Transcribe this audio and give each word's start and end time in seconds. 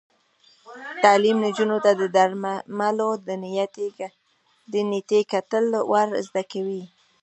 تعلیم 1.03 1.37
نجونو 1.45 1.77
ته 1.85 1.91
د 1.99 2.01
درملو 2.15 3.09
د 4.73 4.75
نیټې 4.91 5.19
کتل 5.31 5.65
ور 5.91 6.09
زده 6.27 6.43
کوي. 6.51 6.83